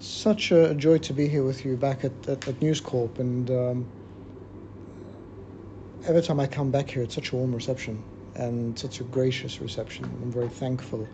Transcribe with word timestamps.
such 0.00 0.52
a 0.52 0.74
joy 0.74 0.98
to 0.98 1.12
be 1.12 1.28
here 1.28 1.44
with 1.44 1.64
you 1.64 1.76
back 1.76 2.04
at, 2.04 2.12
at, 2.28 2.46
at 2.46 2.60
News 2.62 2.80
Corp, 2.80 3.18
and 3.18 3.50
um, 3.50 3.86
every 6.06 6.22
time 6.22 6.40
I 6.40 6.46
come 6.46 6.70
back 6.70 6.90
here, 6.90 7.02
it's 7.02 7.14
such 7.14 7.32
a 7.32 7.36
warm 7.36 7.54
reception 7.54 8.02
and 8.34 8.78
such 8.78 9.00
a 9.00 9.04
gracious 9.04 9.60
reception. 9.60 10.04
I'm 10.04 10.30
very 10.30 10.48
thankful. 10.48 11.06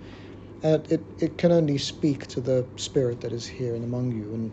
And 0.62 0.90
it, 0.90 1.02
it 1.18 1.38
can 1.38 1.52
only 1.52 1.78
speak 1.78 2.26
to 2.28 2.40
the 2.40 2.66
spirit 2.76 3.20
that 3.22 3.32
is 3.32 3.46
here 3.46 3.74
and 3.74 3.84
among 3.84 4.12
you. 4.12 4.32
And 4.34 4.52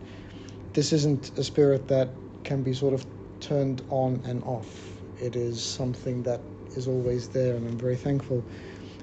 this 0.72 0.92
isn't 0.92 1.38
a 1.38 1.44
spirit 1.44 1.88
that 1.88 2.08
can 2.44 2.62
be 2.62 2.72
sort 2.72 2.94
of 2.94 3.06
turned 3.40 3.82
on 3.90 4.22
and 4.24 4.42
off. 4.44 4.90
It 5.20 5.36
is 5.36 5.62
something 5.62 6.22
that 6.22 6.40
is 6.76 6.88
always 6.88 7.28
there, 7.28 7.54
and 7.54 7.68
I'm 7.68 7.78
very 7.78 7.96
thankful. 7.96 8.42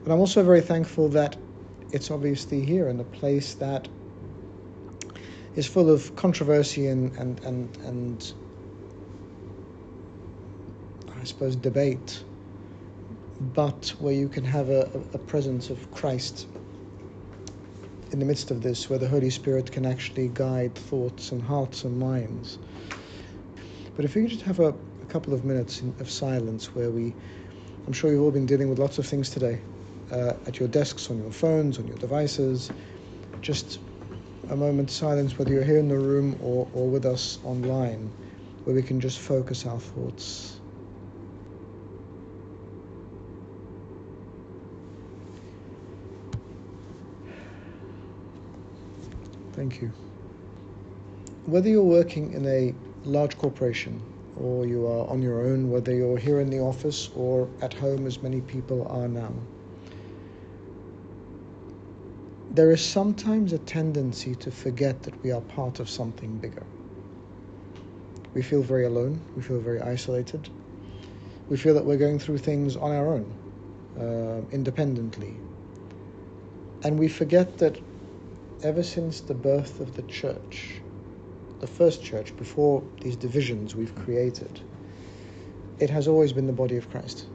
And 0.04 0.14
I'm 0.14 0.20
also 0.20 0.44
very 0.44 0.62
thankful 0.62 1.08
that 1.10 1.36
it's 1.92 2.12
obviously 2.12 2.66
here 2.66 2.90
in 2.90 3.00
a 3.00 3.04
place 3.04 3.54
that 3.56 3.88
is 5.56 5.68
full 5.68 5.90
of 5.90 6.16
controversy 6.16 6.88
and 6.88 7.16
and 7.18 7.44
and, 7.44 7.78
and 7.86 8.34
I 11.20 11.24
suppose 11.26 11.56
debate, 11.56 12.24
but 13.54 13.94
where 14.00 14.14
you 14.14 14.30
can 14.30 14.46
have 14.46 14.70
a, 14.70 14.90
a 15.14 15.18
presence 15.18 15.70
of 15.70 15.92
Christ 15.92 16.48
in 18.12 18.20
the 18.20 18.26
midst 18.26 18.52
of 18.52 18.62
this, 18.62 18.90
where 18.90 18.98
the 18.98 19.08
Holy 19.08 19.30
Spirit 19.30 19.72
can 19.72 19.86
actually 19.86 20.30
guide 20.30 20.74
thoughts 20.76 21.32
and 21.32 21.42
hearts 21.42 21.84
and 21.84 22.00
minds. 22.00 22.58
But 23.96 24.06
if 24.06 24.16
we 24.16 24.22
could 24.22 24.32
just 24.32 24.44
have 24.44 24.60
a, 24.60 24.70
a 24.70 25.06
couple 25.10 25.34
of 25.34 25.46
minutes 25.46 25.82
in, 25.82 25.94
of 26.00 26.10
silence 26.10 26.74
where 26.74 26.90
we, 26.90 27.14
I'm 27.86 27.94
sure 27.94 28.12
you've 28.12 28.22
all 28.22 28.32
been 28.32 28.46
dealing 28.46 28.70
with 28.70 28.80
lots 28.80 28.98
of 28.98 29.06
things 29.06 29.30
today, 29.30 29.60
uh, 30.12 30.34
at 30.48 30.60
your 30.60 30.70
desks, 30.70 31.10
on 31.12 31.22
your 31.22 31.32
phones, 31.32 31.78
on 31.78 31.88
your 31.88 31.98
devices, 31.98 32.72
just 33.42 33.80
a 34.50 34.56
moment's 34.56 34.94
silence, 34.94 35.38
whether 35.38 35.54
you're 35.54 35.64
here 35.64 35.78
in 35.78 35.88
the 35.88 35.98
room 35.98 36.38
or, 36.42 36.68
or 36.74 36.88
with 36.88 37.06
us 37.06 37.40
online, 37.44 38.12
where 38.64 38.76
we 38.76 38.82
can 38.82 39.00
just 39.00 39.20
focus 39.20 39.66
our 39.66 39.80
thoughts. 39.80 40.60
Thank 49.54 49.82
you. 49.82 49.92
Whether 51.46 51.70
you're 51.70 51.84
working 51.84 52.34
in 52.34 52.46
a 52.46 52.74
large 53.04 53.38
corporation 53.38 54.02
or 54.40 54.66
you 54.66 54.88
are 54.88 55.08
on 55.10 55.22
your 55.22 55.42
own, 55.42 55.70
whether 55.70 55.94
you're 55.94 56.18
here 56.18 56.40
in 56.40 56.50
the 56.50 56.60
office 56.60 57.10
or 57.16 57.48
at 57.62 57.74
home, 57.74 58.08
as 58.08 58.22
many 58.24 58.42
people 58.42 58.88
are 58.88 59.08
now, 59.08 59.34
there 62.60 62.72
is 62.72 62.86
sometimes 62.86 63.54
a 63.54 63.58
tendency 63.60 64.36
to 64.36 64.52
forget 64.52 65.02
that 65.04 65.24
we 65.24 65.32
are 65.32 65.40
part 65.40 65.80
of 65.80 65.90
something 65.90 66.38
bigger. 66.40 66.66
We 68.34 68.42
feel 68.42 68.62
very 68.62 68.84
alone, 68.84 69.22
we 69.34 69.42
feel 69.42 69.62
very 69.62 69.80
isolated, 69.80 70.50
we 71.48 71.56
feel 71.56 71.74
that 71.74 71.86
we're 71.86 71.96
going 71.96 72.20
through 72.20 72.40
things 72.40 72.76
on 72.76 72.92
our 72.92 73.14
own, 73.14 73.34
uh, 73.98 74.42
independently. 74.54 75.38
And 76.84 77.00
we 77.00 77.08
forget 77.08 77.60
that 77.60 77.80
ever 78.62 78.84
since 78.84 79.22
the 79.22 79.36
birth 79.36 79.80
of 79.80 79.96
the 79.96 80.02
church, 80.02 80.82
the 81.62 81.68
first 81.68 82.04
church, 82.04 82.36
before 82.36 82.84
these 83.00 83.16
divisions 83.16 83.74
we've 83.74 83.96
created, 83.96 84.60
it 85.80 85.90
has 85.90 86.10
always 86.10 86.34
been 86.34 86.46
the 86.46 86.52
body 86.52 86.76
of 86.76 86.92
Christ, 86.92 87.26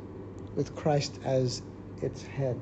with 0.54 0.76
Christ 0.76 1.18
as 1.24 1.62
its 2.02 2.22
head 2.24 2.60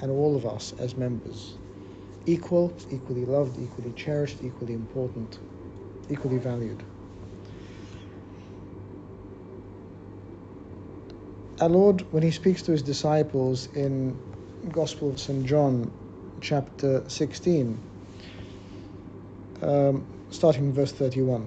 and 0.00 0.10
all 0.10 0.36
of 0.36 0.46
us 0.46 0.72
as 0.78 0.96
members. 0.96 1.54
Equal, 2.26 2.72
equally 2.90 3.24
loved, 3.24 3.58
equally 3.58 3.92
cherished, 3.92 4.38
equally 4.42 4.74
important, 4.74 5.38
equally 6.08 6.38
valued. 6.38 6.82
Our 11.60 11.68
Lord, 11.68 12.04
when 12.12 12.22
He 12.22 12.30
speaks 12.30 12.62
to 12.62 12.72
His 12.72 12.82
disciples 12.82 13.68
in 13.74 14.16
Gospel 14.70 15.10
of 15.10 15.20
St. 15.20 15.44
John, 15.46 15.90
chapter 16.40 17.02
16, 17.08 17.78
um, 19.62 20.06
starting 20.30 20.64
in 20.66 20.72
verse 20.72 20.92
31, 20.92 21.46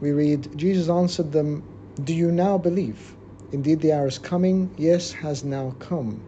we 0.00 0.12
read, 0.12 0.56
Jesus 0.56 0.88
answered 0.88 1.32
them, 1.32 1.62
Do 2.04 2.14
you 2.14 2.30
now 2.30 2.58
believe? 2.58 3.14
Indeed, 3.52 3.80
the 3.80 3.92
hour 3.92 4.06
is 4.06 4.18
coming, 4.18 4.74
yes, 4.78 5.12
has 5.12 5.44
now 5.44 5.74
come 5.78 6.20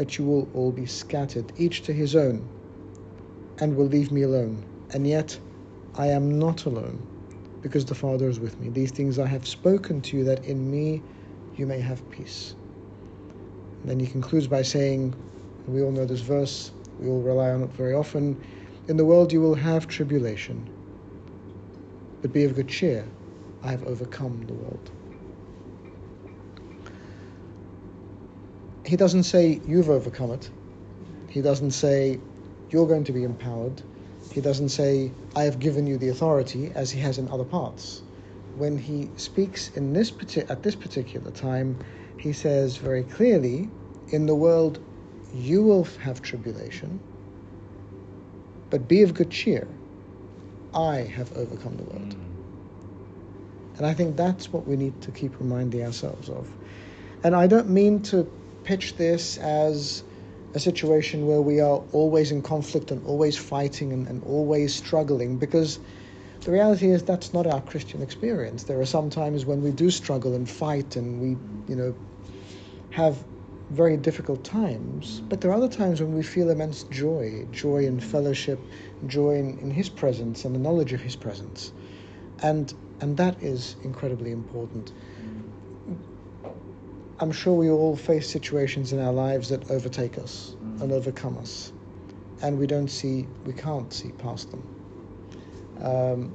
that 0.00 0.16
you 0.16 0.24
will 0.24 0.48
all 0.54 0.72
be 0.72 0.86
scattered, 0.86 1.52
each 1.58 1.82
to 1.82 1.92
his 1.92 2.16
own, 2.16 2.42
and 3.58 3.76
will 3.76 3.84
leave 3.84 4.10
me 4.10 4.22
alone. 4.22 4.64
And 4.94 5.06
yet 5.06 5.38
I 5.94 6.06
am 6.06 6.38
not 6.38 6.64
alone, 6.64 6.98
because 7.60 7.84
the 7.84 7.94
Father 7.94 8.26
is 8.26 8.40
with 8.40 8.58
me. 8.60 8.70
These 8.70 8.92
things 8.92 9.18
I 9.18 9.26
have 9.26 9.46
spoken 9.46 10.00
to 10.00 10.16
you, 10.16 10.24
that 10.24 10.42
in 10.46 10.70
me 10.70 11.02
you 11.58 11.66
may 11.66 11.80
have 11.80 12.00
peace. 12.10 12.54
And 13.82 13.90
then 13.90 14.00
he 14.00 14.06
concludes 14.06 14.46
by 14.46 14.62
saying, 14.62 15.14
we 15.68 15.82
all 15.82 15.92
know 15.92 16.06
this 16.06 16.22
verse, 16.22 16.72
we 16.98 17.10
all 17.10 17.20
rely 17.20 17.50
on 17.50 17.62
it 17.62 17.70
very 17.72 17.92
often 17.92 18.40
In 18.88 18.96
the 18.96 19.04
world 19.04 19.34
you 19.34 19.42
will 19.42 19.54
have 19.54 19.86
tribulation, 19.86 20.66
but 22.22 22.32
be 22.32 22.44
of 22.44 22.54
good 22.56 22.68
cheer, 22.68 23.04
I 23.62 23.70
have 23.70 23.86
overcome 23.86 24.46
the 24.46 24.54
world. 24.54 24.90
He 28.90 28.96
doesn't 28.96 29.22
say 29.22 29.60
you've 29.68 29.88
overcome 29.88 30.32
it. 30.32 30.50
He 31.28 31.40
doesn't 31.40 31.70
say 31.70 32.18
you're 32.70 32.88
going 32.88 33.04
to 33.04 33.12
be 33.12 33.22
empowered. 33.22 33.80
He 34.32 34.40
doesn't 34.40 34.70
say 34.70 35.12
I 35.36 35.44
have 35.44 35.60
given 35.60 35.86
you 35.86 35.96
the 35.96 36.08
authority 36.08 36.72
as 36.74 36.90
he 36.90 36.98
has 36.98 37.16
in 37.16 37.28
other 37.28 37.44
parts. 37.44 38.02
When 38.56 38.76
he 38.76 39.08
speaks 39.14 39.70
in 39.76 39.92
this 39.92 40.12
at 40.48 40.64
this 40.64 40.74
particular 40.74 41.30
time, 41.30 41.78
he 42.18 42.32
says 42.32 42.78
very 42.78 43.04
clearly, 43.04 43.70
in 44.08 44.26
the 44.26 44.34
world 44.34 44.80
you 45.32 45.62
will 45.62 45.84
have 46.02 46.20
tribulation, 46.20 46.98
but 48.70 48.88
be 48.88 49.02
of 49.02 49.14
good 49.14 49.30
cheer. 49.30 49.68
I 50.74 50.96
have 50.96 51.36
overcome 51.36 51.76
the 51.76 51.84
world. 51.84 52.16
Mm. 52.16 53.76
And 53.76 53.86
I 53.86 53.94
think 53.94 54.16
that's 54.16 54.52
what 54.52 54.66
we 54.66 54.74
need 54.74 55.00
to 55.02 55.12
keep 55.12 55.38
reminding 55.38 55.84
ourselves 55.84 56.28
of. 56.28 56.50
And 57.22 57.36
I 57.36 57.46
don't 57.46 57.68
mean 57.68 58.02
to 58.10 58.28
pitch 58.64 58.96
this 58.96 59.36
as 59.38 60.02
a 60.54 60.60
situation 60.60 61.26
where 61.26 61.40
we 61.40 61.60
are 61.60 61.82
always 61.92 62.32
in 62.32 62.42
conflict 62.42 62.90
and 62.90 63.04
always 63.06 63.36
fighting 63.36 63.92
and, 63.92 64.08
and 64.08 64.22
always 64.24 64.74
struggling 64.74 65.36
because 65.36 65.78
the 66.44 66.50
reality 66.50 66.90
is 66.90 67.02
that's 67.02 67.32
not 67.32 67.46
our 67.46 67.60
Christian 67.60 68.02
experience. 68.02 68.64
There 68.64 68.80
are 68.80 68.86
some 68.86 69.10
times 69.10 69.44
when 69.44 69.62
we 69.62 69.70
do 69.70 69.90
struggle 69.90 70.34
and 70.34 70.48
fight 70.48 70.96
and 70.96 71.20
we, 71.20 71.36
you 71.68 71.76
know, 71.76 71.94
have 72.90 73.22
very 73.70 73.96
difficult 73.96 74.42
times, 74.42 75.20
but 75.28 75.40
there 75.40 75.50
are 75.50 75.54
other 75.54 75.68
times 75.68 76.00
when 76.00 76.14
we 76.14 76.22
feel 76.22 76.50
immense 76.50 76.82
joy, 76.84 77.46
joy 77.52 77.84
in 77.84 78.00
fellowship, 78.00 78.58
joy 79.06 79.36
in, 79.36 79.58
in 79.58 79.70
His 79.70 79.88
presence 79.88 80.44
and 80.44 80.54
the 80.54 80.58
knowledge 80.58 80.92
of 80.92 81.00
His 81.00 81.14
presence. 81.14 81.72
And, 82.42 82.72
and 83.00 83.16
that 83.18 83.40
is 83.42 83.76
incredibly 83.84 84.32
important. 84.32 84.92
I'm 87.22 87.32
sure 87.32 87.52
we 87.52 87.68
all 87.68 87.96
face 87.96 88.30
situations 88.30 88.94
in 88.94 88.98
our 88.98 89.12
lives 89.12 89.50
that 89.50 89.70
overtake 89.70 90.16
us 90.16 90.56
mm. 90.56 90.80
and 90.80 90.90
overcome 90.90 91.36
us, 91.36 91.70
and 92.40 92.58
we 92.58 92.66
don't 92.66 92.88
see, 92.88 93.26
we 93.44 93.52
can't 93.52 93.92
see 93.92 94.08
past 94.12 94.50
them. 94.50 94.62
Um, 95.82 96.28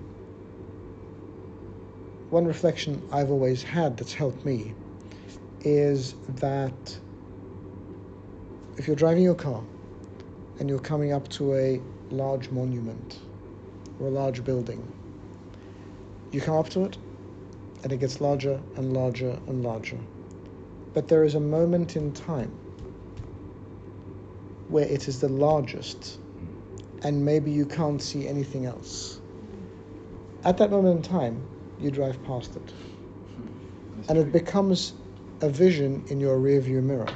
one 2.29 2.46
reflection 2.46 3.01
I've 3.12 3.31
always 3.31 3.63
had 3.63 3.97
that's 3.97 4.13
helped 4.13 4.46
me 4.46 4.75
is 5.62 6.13
that 6.35 7.00
if 8.78 8.85
you're 8.85 8.96
driving 8.96 9.23
your 9.23 9.34
car 9.34 9.63
and 10.59 10.69
you're 10.69 10.78
coming 10.78 11.13
up 11.13 11.28
to 11.29 11.56
a 11.56 11.81
large 12.12 12.52
monument 12.52 13.22
or 14.00 14.07
a 14.07 14.12
large 14.12 14.44
building, 14.44 14.85
you 16.31 16.41
come 16.41 16.58
up 16.58 16.70
to 16.70 16.84
it 16.84 16.97
and 17.84 17.91
it 17.91 17.97
gets 17.97 18.22
larger 18.22 18.61
and 18.76 18.93
larger 18.93 19.31
and 19.47 19.64
larger 19.64 19.97
but 20.95 21.09
there 21.09 21.25
is 21.25 21.35
a 21.35 21.39
moment 21.39 21.97
in 21.97 22.13
time 22.13 22.49
where 24.69 24.85
it 24.85 25.07
is 25.09 25.19
the 25.19 25.27
largest 25.29 26.17
and 27.03 27.23
maybe 27.23 27.51
you 27.51 27.65
can't 27.65 28.01
see 28.01 28.27
anything 28.27 28.65
else. 28.65 29.19
At 30.45 30.57
that 30.57 30.71
moment 30.71 30.97
in 30.97 31.03
time, 31.03 31.43
you 31.79 31.91
drive 31.91 32.23
past 32.23 32.55
it. 32.55 32.71
Hmm. 32.71 34.01
and 34.09 34.17
it 34.17 34.31
becomes 34.31 34.93
a 35.41 35.49
vision 35.49 36.05
in 36.07 36.21
your 36.21 36.37
rearview 36.37 36.81
mirror. 36.81 37.13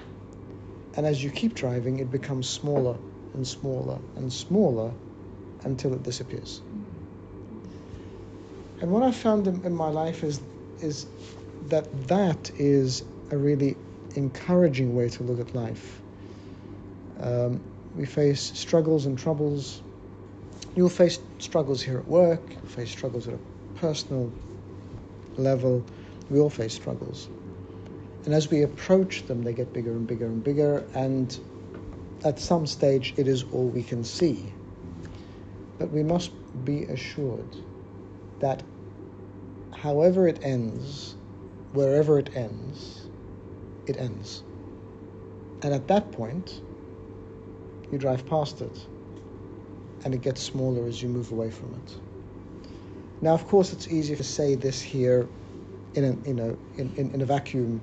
And 0.98 1.06
as 1.08 1.24
you 1.24 1.32
keep 1.32 1.54
driving, 1.54 2.00
it 2.00 2.12
becomes 2.12 2.50
smaller 2.50 2.98
and 3.34 3.48
smaller 3.48 3.98
and 4.18 4.32
smaller 4.32 4.92
until 5.64 5.94
it 5.94 6.04
disappears. 6.04 6.62
And 8.82 8.92
what 8.92 9.04
I 9.04 9.12
found 9.12 9.48
in, 9.48 9.64
in 9.64 9.74
my 9.74 9.88
life 9.90 10.24
is, 10.24 10.42
is 10.82 11.06
that 11.70 12.08
that 12.10 12.52
is 12.60 13.04
a 13.32 13.38
really 13.38 13.76
encouraging 14.16 14.96
way 14.96 15.10
to 15.10 15.24
look 15.24 15.40
at 15.40 15.56
life. 15.56 16.02
Um, 17.20 17.62
we 17.96 18.06
face 18.06 18.52
struggles 18.56 19.06
and 19.06 19.18
troubles, 19.18 19.82
You'll 20.76 20.90
face 20.90 21.20
struggles 21.40 21.82
here 21.82 21.98
at 21.98 22.08
work, 22.08 22.42
you'll 22.50 22.62
face 22.62 22.92
struggles 22.92 23.28
at 23.28 23.34
a 23.34 23.40
personal 23.76 24.32
level. 25.36 25.84
We 26.30 26.40
all 26.40 26.50
face 26.50 26.74
struggles. 26.74 27.28
And 28.26 28.34
as 28.34 28.52
we 28.52 28.62
approach 28.62 29.26
them, 29.26 29.44
they 29.44 29.54
get 29.54 29.74
bigger 29.74 29.92
and 29.92 30.06
bigger 30.06 30.26
and 30.26 30.44
bigger, 30.44 30.86
and 30.94 31.38
at 32.24 32.40
some 32.40 32.68
stage, 32.68 33.14
it 33.18 33.28
is 33.28 33.44
all 33.52 33.68
we 33.68 33.82
can 33.82 34.04
see. 34.04 34.54
But 35.80 35.90
we 35.90 36.04
must 36.04 36.32
be 36.64 36.84
assured 36.84 37.56
that 38.40 38.62
however 39.72 40.28
it 40.28 40.40
ends, 40.44 41.16
wherever 41.74 42.20
it 42.20 42.36
ends, 42.36 42.99
it 43.90 43.98
ends. 43.98 44.44
And 45.62 45.74
at 45.74 45.88
that 45.88 46.12
point, 46.12 46.62
you 47.92 47.98
drive 47.98 48.26
past 48.26 48.62
it, 48.62 48.88
and 50.06 50.14
it 50.14 50.22
gets 50.22 50.42
smaller 50.42 50.88
as 50.88 51.02
you 51.02 51.10
move 51.10 51.32
away 51.32 51.50
from 51.52 51.74
it. 51.74 51.98
Now, 53.22 53.34
of 53.34 53.46
course, 53.48 53.74
it's 53.74 53.88
easier 53.88 54.16
to 54.16 54.24
say 54.24 54.56
this 54.56 54.82
here 54.82 55.28
in 55.96 56.04
a, 56.06 56.28
you 56.28 56.34
know, 56.34 56.58
in, 56.78 56.94
in, 56.96 57.12
in 57.12 57.22
a 57.22 57.26
vacuum, 57.26 57.82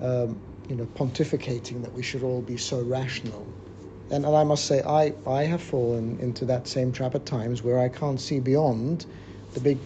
um, 0.00 0.40
you 0.68 0.76
know, 0.76 0.86
pontificating 0.94 1.82
that 1.82 1.92
we 1.92 2.02
should 2.02 2.22
all 2.22 2.40
be 2.40 2.56
so 2.56 2.80
rational. 2.82 3.46
And, 4.10 4.24
and 4.24 4.34
I 4.34 4.44
must 4.44 4.66
say, 4.66 4.82
I, 4.82 5.12
I 5.26 5.44
have 5.44 5.62
fallen 5.62 6.18
into 6.20 6.44
that 6.46 6.66
same 6.66 6.92
trap 6.92 7.14
at 7.14 7.26
times 7.26 7.62
where 7.62 7.78
I 7.78 7.88
can't 7.88 8.20
see 8.20 8.40
beyond 8.40 9.04
the 9.52 9.60
big 9.60 9.78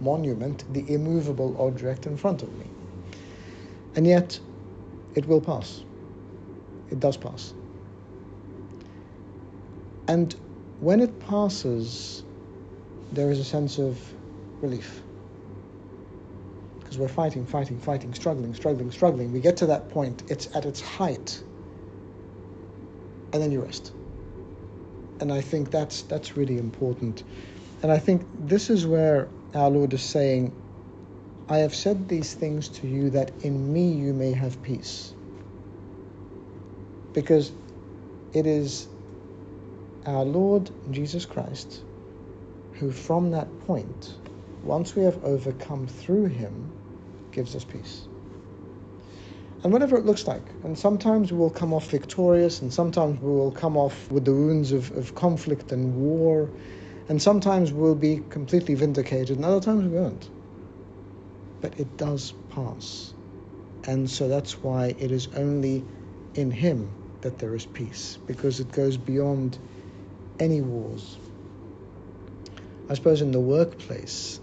monument, 0.00 0.64
the 0.72 0.90
immovable 0.92 1.54
object 1.60 2.06
in 2.06 2.16
front 2.16 2.42
of 2.42 2.56
me. 2.58 2.66
And 3.96 4.06
yet, 4.06 4.38
it 5.14 5.26
will 5.26 5.40
pass. 5.40 5.82
It 6.90 7.00
does 7.00 7.16
pass. 7.16 7.54
And 10.08 10.34
when 10.80 11.00
it 11.00 11.20
passes, 11.20 12.24
there 13.12 13.30
is 13.30 13.38
a 13.38 13.44
sense 13.44 13.78
of 13.78 13.98
relief. 14.60 15.02
Because 16.78 16.98
we're 16.98 17.08
fighting, 17.08 17.46
fighting, 17.46 17.78
fighting, 17.78 18.14
struggling, 18.14 18.54
struggling, 18.54 18.90
struggling. 18.90 19.32
We 19.32 19.40
get 19.40 19.58
to 19.58 19.66
that 19.66 19.88
point, 19.90 20.24
it's 20.28 20.54
at 20.56 20.64
its 20.66 20.80
height, 20.80 21.42
and 23.32 23.42
then 23.42 23.52
you 23.52 23.62
rest. 23.62 23.92
And 25.20 25.32
I 25.32 25.40
think 25.40 25.70
that's 25.70 26.02
that's 26.02 26.36
really 26.36 26.58
important. 26.58 27.22
And 27.82 27.92
I 27.92 27.98
think 27.98 28.26
this 28.38 28.70
is 28.70 28.86
where 28.86 29.28
our 29.54 29.70
Lord 29.70 29.92
is 29.92 30.02
saying, 30.02 30.52
I 31.50 31.58
have 31.58 31.74
said 31.74 32.08
these 32.08 32.32
things 32.32 32.68
to 32.68 32.86
you 32.86 33.10
that 33.10 33.32
in 33.42 33.72
me 33.72 33.90
you 33.90 34.14
may 34.14 34.30
have 34.30 34.62
peace. 34.62 35.12
Because 37.12 37.50
it 38.32 38.46
is 38.46 38.86
our 40.06 40.24
Lord 40.24 40.70
Jesus 40.92 41.26
Christ 41.26 41.82
who, 42.74 42.92
from 42.92 43.32
that 43.32 43.48
point, 43.66 44.14
once 44.62 44.94
we 44.94 45.02
have 45.02 45.24
overcome 45.24 45.88
through 45.88 46.26
him, 46.26 46.70
gives 47.32 47.56
us 47.56 47.64
peace. 47.64 48.06
And 49.64 49.72
whatever 49.72 49.98
it 49.98 50.06
looks 50.06 50.28
like, 50.28 50.44
and 50.62 50.78
sometimes 50.78 51.32
we 51.32 51.38
will 51.38 51.50
come 51.50 51.74
off 51.74 51.90
victorious, 51.90 52.62
and 52.62 52.72
sometimes 52.72 53.20
we 53.20 53.28
will 53.28 53.50
come 53.50 53.76
off 53.76 54.08
with 54.12 54.24
the 54.24 54.32
wounds 54.32 54.70
of, 54.70 54.96
of 54.96 55.16
conflict 55.16 55.72
and 55.72 55.96
war, 55.96 56.48
and 57.08 57.20
sometimes 57.20 57.72
we'll 57.72 57.96
be 57.96 58.22
completely 58.30 58.76
vindicated, 58.76 59.36
and 59.36 59.44
other 59.44 59.60
times 59.60 59.82
we 59.82 59.98
won't. 59.98 60.30
But 61.60 61.78
it 61.78 61.96
does 61.96 62.32
pass. 62.50 63.12
And 63.84 64.08
so 64.08 64.28
that's 64.28 64.62
why 64.62 64.94
it 64.98 65.10
is 65.10 65.28
only 65.36 65.84
in 66.34 66.50
Him 66.50 66.90
that 67.22 67.38
there 67.38 67.54
is 67.54 67.66
peace, 67.66 68.18
because 68.26 68.60
it 68.60 68.72
goes 68.72 68.96
beyond 68.96 69.58
any 70.38 70.60
wars. 70.60 71.18
I 72.88 72.94
suppose 72.94 73.20
in 73.20 73.30
the 73.30 73.40
workplace, 73.40 74.40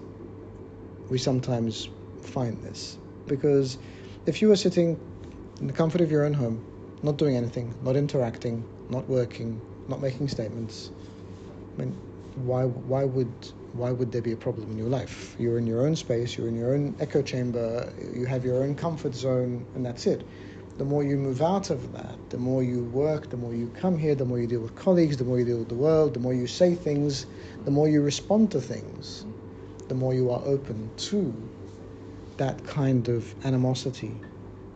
we 1.10 1.18
sometimes 1.18 1.90
find 2.22 2.62
this, 2.64 2.98
because 3.28 3.78
if 4.26 4.42
you 4.42 4.52
are 4.52 4.56
sitting 4.56 5.00
in 5.60 5.68
the 5.68 5.74
comfort 5.74 6.02
of 6.02 6.12
your 6.12 6.24
own 6.26 6.34
home, 6.34 6.64
not 7.04 7.18
doing 7.18 7.36
anything, 7.36 7.74
not 7.84 7.96
interacting, 7.96 8.64
not 8.90 9.08
working, 9.10 9.60
not 9.88 10.02
making 10.02 10.28
statements, 10.28 10.92
I 11.76 11.82
mean, 11.82 11.96
why 12.36 12.64
why 12.66 13.04
would 13.04 13.32
why 13.78 13.92
would 13.92 14.12
there 14.12 14.22
be 14.22 14.32
a 14.32 14.38
problem 14.38 14.72
in 14.72 14.78
your 14.78 14.90
life? 14.90 15.36
You're 15.40 15.58
in 15.58 15.68
your 15.68 15.86
own 15.86 15.96
space, 15.96 16.38
you're 16.38 16.48
in 16.48 16.56
your 16.56 16.74
own 16.74 16.96
echo 17.00 17.22
chamber, 17.22 17.94
you 18.14 18.26
have 18.26 18.44
your 18.44 18.64
own 18.64 18.76
comfort 18.76 19.14
zone, 19.14 19.66
and 19.76 19.86
that's 19.86 20.08
it. 20.08 20.26
The 20.78 20.86
more 20.86 21.04
you 21.04 21.18
move 21.18 21.42
out 21.42 21.70
of 21.70 21.92
that, 21.94 22.16
the 22.30 22.38
more 22.38 22.62
you 22.62 22.84
work, 22.84 23.30
the 23.30 23.38
more 23.38 23.54
you 23.54 23.72
come 23.80 23.98
here, 23.98 24.14
the 24.14 24.26
more 24.26 24.40
you 24.40 24.48
deal 24.48 24.60
with 24.62 24.76
colleagues, 24.76 25.18
the 25.18 25.24
more 25.24 25.40
you 25.40 25.46
deal 25.46 25.58
with 25.58 25.70
the 25.70 25.76
world, 25.76 26.14
the 26.14 26.20
more 26.20 26.34
you 26.34 26.48
say 26.48 26.76
things, 26.76 27.26
the 27.66 27.72
more 27.72 27.88
you 27.88 28.02
respond 28.02 28.52
to 28.52 28.62
things, 28.62 29.26
the 29.88 29.96
more 29.96 30.14
you 30.14 30.30
are 30.30 30.42
open 30.46 30.90
to 30.98 31.34
that 32.38 32.64
kind 32.66 33.08
of 33.10 33.34
animosity 33.46 34.16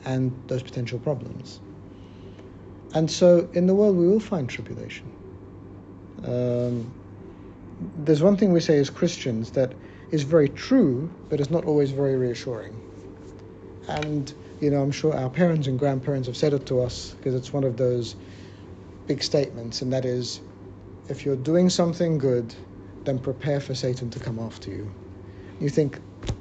and 0.06 0.32
those 0.48 0.64
potential 0.64 0.98
problems. 1.00 1.60
And 2.94 3.10
so 3.10 3.48
in 3.54 3.68
the 3.68 3.76
world 3.76 3.96
we 3.96 4.08
will 4.08 4.20
find 4.20 4.50
tribulation. 4.50 5.12
Um, 6.26 6.92
there's 7.98 8.22
one 8.22 8.38
thing 8.38 8.52
we 8.52 8.60
say 8.60 8.78
as 8.78 8.90
Christians 8.90 9.52
that 9.52 9.74
is 10.12 10.24
very 10.24 10.50
true, 10.50 11.10
but 11.30 11.40
is 11.40 11.50
not 11.50 11.66
always 11.66 11.92
very 11.92 12.16
reassuring. 12.16 12.80
And, 13.88 14.34
you 14.60 14.70
know, 14.70 14.82
I'm 14.82 14.92
sure 14.92 15.16
our 15.16 15.30
parents 15.30 15.68
and 15.68 15.80
grandparents 15.80 16.28
have 16.28 16.38
said 16.38 16.54
it 16.54 16.66
to 16.68 16.82
us 16.82 17.16
because 17.18 17.34
it's 17.34 17.52
one 17.52 17.64
of 17.64 17.78
those 17.78 18.16
big 19.08 19.24
statements, 19.24 19.82
and 19.82 19.92
that 19.94 20.06
is 20.06 20.42
if 21.10 21.26
you're 21.26 21.36
doing 21.36 21.70
something 21.70 22.18
good, 22.18 22.54
then 23.04 23.18
prepare 23.18 23.60
for 23.60 23.74
Satan 23.74 24.10
to 24.12 24.20
come 24.20 24.40
after 24.40 24.70
you. 24.70 24.92
You 25.60 25.70
think, 25.70 26.00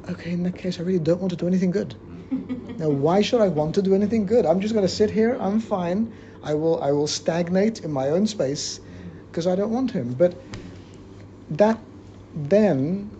okay, 0.08 0.32
in 0.32 0.42
that 0.42 0.56
case, 0.56 0.78
I 0.78 0.82
really 0.82 0.98
don't 0.98 1.20
want 1.20 1.30
to 1.30 1.36
do 1.36 1.46
anything 1.46 1.70
good. 1.70 1.94
now, 2.78 2.90
why 2.90 3.22
should 3.22 3.40
I 3.40 3.48
want 3.48 3.74
to 3.76 3.82
do 3.82 3.94
anything 3.94 4.26
good? 4.26 4.44
I'm 4.44 4.60
just 4.60 4.74
going 4.74 4.86
to 4.86 4.92
sit 4.92 5.10
here, 5.10 5.36
I'm 5.40 5.60
fine. 5.60 6.12
I 6.42 6.54
will, 6.54 6.82
I 6.82 6.92
will 6.92 7.06
stagnate 7.06 7.80
in 7.80 7.90
my 7.90 8.08
own 8.08 8.26
space 8.26 8.80
because 9.30 9.46
I 9.46 9.54
don't 9.54 9.70
want 9.70 9.90
him. 9.90 10.14
But 10.14 10.34
that 11.50 11.78
then 12.34 13.10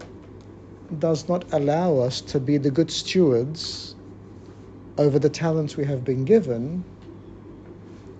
does 0.99 1.29
not 1.29 1.45
allow 1.53 1.99
us 1.99 2.21
to 2.21 2.41
be 2.41 2.57
the 2.59 2.71
good 2.71 2.91
stewards 2.91 3.95
over 4.99 5.19
the 5.19 5.29
talents 5.29 5.77
we 5.77 5.85
have 5.85 6.05
been 6.05 6.25
given, 6.25 6.85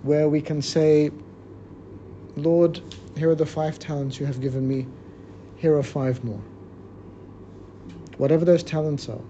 where 0.03 0.27
we 0.27 0.41
can 0.41 0.61
say, 0.61 1.11
Lord, 2.35 2.81
here 3.17 3.29
are 3.29 3.35
the 3.35 3.45
five 3.45 3.77
talents 3.77 4.19
you 4.19 4.25
have 4.25 4.41
given 4.41 4.67
me, 4.67 4.87
here 5.57 5.75
are 5.77 5.83
five 5.83 6.23
more. 6.23 6.41
Whatever 8.17 8.45
those 8.45 8.63
talents 8.63 9.09
are, 9.09 9.21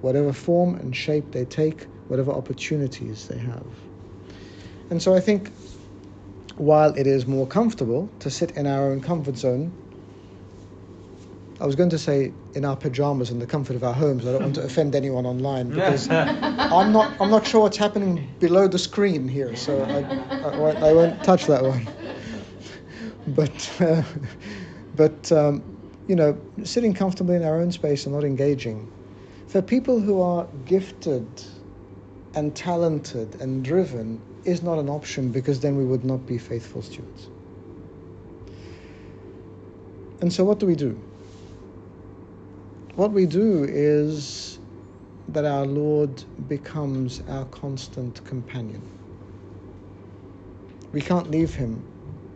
whatever 0.00 0.32
form 0.32 0.74
and 0.76 0.94
shape 0.94 1.30
they 1.32 1.44
take, 1.44 1.84
whatever 2.08 2.32
opportunities 2.32 3.28
they 3.28 3.38
have. 3.38 3.66
And 4.90 5.02
so 5.02 5.14
I 5.14 5.20
think 5.20 5.50
while 6.56 6.94
it 6.94 7.06
is 7.06 7.26
more 7.26 7.46
comfortable 7.46 8.08
to 8.20 8.30
sit 8.30 8.52
in 8.52 8.66
our 8.66 8.90
own 8.90 9.00
comfort 9.00 9.36
zone, 9.36 9.72
I 11.60 11.64
was 11.64 11.74
going 11.74 11.90
to 11.90 11.98
say 11.98 12.32
in 12.54 12.64
our 12.64 12.76
pajamas 12.76 13.30
in 13.30 13.38
the 13.38 13.46
comfort 13.46 13.76
of 13.76 13.84
our 13.84 13.94
homes. 13.94 14.26
I 14.26 14.32
don't 14.32 14.42
want 14.42 14.54
to 14.56 14.62
offend 14.70 14.94
anyone 14.94 15.24
online 15.24 15.70
because 15.70 16.08
I'm 16.10 16.92
not 16.92 17.18
I'm 17.20 17.30
not 17.30 17.46
sure 17.46 17.62
what's 17.62 17.76
happening 17.76 18.28
below 18.40 18.68
the 18.68 18.78
screen 18.78 19.26
here, 19.26 19.56
so 19.56 19.82
I, 19.82 20.48
I, 20.50 20.56
won't, 20.56 20.78
I 20.78 20.92
won't 20.92 21.24
touch 21.24 21.46
that 21.46 21.62
one. 21.62 21.88
But 23.28 23.72
uh, 23.80 24.02
but 24.96 25.32
um, 25.32 25.62
you 26.08 26.14
know, 26.14 26.38
sitting 26.62 26.94
comfortably 26.94 27.36
in 27.36 27.44
our 27.44 27.60
own 27.60 27.72
space 27.72 28.06
and 28.06 28.14
not 28.14 28.24
engaging. 28.24 28.90
For 29.48 29.62
people 29.62 30.00
who 30.00 30.20
are 30.20 30.46
gifted 30.66 31.26
and 32.36 32.54
talented 32.54 33.40
and 33.40 33.64
driven 33.64 34.20
is 34.44 34.62
not 34.62 34.78
an 34.78 34.88
option 34.88 35.32
because 35.32 35.58
then 35.58 35.76
we 35.76 35.84
would 35.84 36.04
not 36.04 36.24
be 36.26 36.38
faithful 36.38 36.82
stewards. 36.82 37.28
And 40.20 40.32
so, 40.32 40.44
what 40.44 40.58
do 40.58 40.66
we 40.66 40.76
do? 40.76 41.00
What 42.94 43.12
we 43.12 43.26
do 43.26 43.64
is 43.64 44.58
that 45.28 45.44
our 45.44 45.66
Lord 45.66 46.24
becomes 46.48 47.22
our 47.28 47.46
constant 47.46 48.24
companion. 48.24 48.80
We 50.92 51.00
can't 51.00 51.30
leave 51.30 51.54
Him 51.54 51.82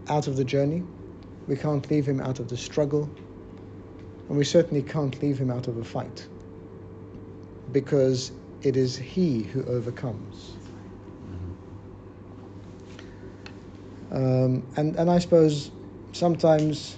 out 0.09 0.27
of 0.27 0.37
the 0.37 0.45
journey, 0.45 0.83
we 1.47 1.57
can't 1.57 1.89
leave 1.91 2.07
Him 2.07 2.21
out 2.21 2.41
of 2.41 2.49
the 2.49 2.57
struggle, 2.57 3.09
and 4.29 4.37
we 4.37 4.45
certainly 4.45 4.83
can't 4.83 5.21
leave 5.23 5.39
Him 5.39 5.51
out 5.51 5.69
of 5.69 5.77
the 5.77 5.85
fight 5.85 6.27
because 7.73 8.33
it 8.63 8.77
is 8.77 8.97
He 8.97 9.43
who 9.43 9.65
overcomes. 9.65 10.55
Um, 14.13 14.67
and, 14.77 14.97
and 14.97 15.09
I 15.09 15.19
suppose 15.19 15.71
sometimes 16.13 16.97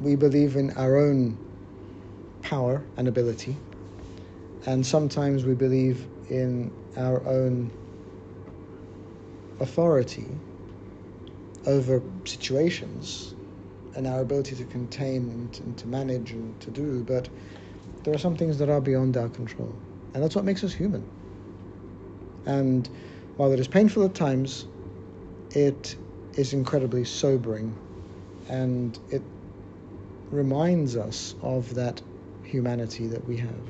we 0.00 0.16
believe 0.16 0.56
in 0.56 0.72
our 0.72 0.96
own 0.96 1.38
power 2.42 2.82
and 2.96 3.06
ability, 3.06 3.56
and 4.66 4.84
sometimes 4.84 5.44
we 5.44 5.54
believe 5.54 6.06
in 6.30 6.72
our 6.96 7.24
own 7.26 7.70
authority 9.60 10.26
over 11.66 12.02
situations 12.24 13.34
and 13.94 14.06
our 14.06 14.20
ability 14.20 14.56
to 14.56 14.64
contain 14.64 15.28
and, 15.30 15.60
and 15.60 15.78
to 15.78 15.86
manage 15.86 16.32
and 16.32 16.58
to 16.60 16.70
do, 16.70 17.04
but 17.04 17.28
there 18.04 18.14
are 18.14 18.18
some 18.18 18.36
things 18.36 18.58
that 18.58 18.68
are 18.68 18.80
beyond 18.80 19.16
our 19.16 19.28
control. 19.28 19.74
And 20.14 20.22
that's 20.22 20.34
what 20.34 20.44
makes 20.44 20.64
us 20.64 20.72
human. 20.72 21.08
And 22.46 22.88
while 23.36 23.52
it 23.52 23.60
is 23.60 23.68
painful 23.68 24.04
at 24.04 24.14
times, 24.14 24.66
it 25.50 25.96
is 26.34 26.52
incredibly 26.52 27.04
sobering 27.04 27.76
and 28.48 28.98
it 29.10 29.22
reminds 30.30 30.96
us 30.96 31.34
of 31.42 31.74
that 31.74 32.00
humanity 32.42 33.06
that 33.06 33.26
we 33.26 33.36
have. 33.36 33.60